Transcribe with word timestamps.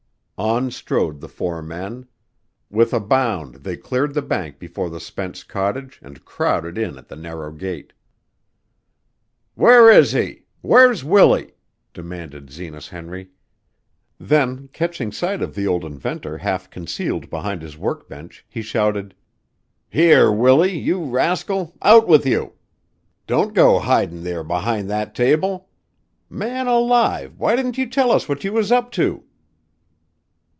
On 0.43 0.71
strode 0.71 1.21
the 1.21 1.27
four 1.29 1.61
men. 1.61 2.07
With 2.71 2.95
a 2.95 2.99
bound 2.99 3.57
they 3.57 3.77
cleared 3.77 4.15
the 4.15 4.23
bank 4.23 4.57
before 4.57 4.89
the 4.89 4.99
Spence 4.99 5.43
cottage 5.43 5.99
and 6.01 6.25
crowded 6.25 6.79
in 6.79 6.97
at 6.97 7.09
the 7.09 7.15
narrow 7.15 7.51
gate. 7.51 7.93
"Whar 9.55 9.91
is 9.91 10.13
he? 10.13 10.45
Whar's 10.63 11.03
Willie?" 11.03 11.53
demanded 11.93 12.49
Zenas 12.49 12.89
Henry. 12.89 13.29
Then, 14.19 14.67
catching 14.69 15.11
sight 15.11 15.43
of 15.43 15.53
the 15.53 15.67
old 15.67 15.85
inventor 15.85 16.39
half 16.39 16.71
concealed 16.71 17.29
behind 17.29 17.61
his 17.61 17.77
workbench, 17.77 18.43
he 18.49 18.63
shouted: 18.63 19.13
"Here, 19.91 20.31
Willie, 20.31 20.75
you 20.75 21.03
rascal, 21.05 21.75
out 21.83 22.07
with 22.07 22.25
you! 22.25 22.53
Don't 23.27 23.53
go 23.53 23.77
hidin' 23.79 24.23
there 24.23 24.43
behind 24.43 24.89
that 24.89 25.13
table. 25.13 25.69
Man 26.31 26.65
alive, 26.65 27.37
why 27.37 27.55
didn't 27.55 27.77
you 27.77 27.87
tell 27.87 28.09
us 28.11 28.27
what 28.27 28.43
you 28.43 28.51
was 28.53 28.71
up 28.71 28.91
to?" 28.93 29.25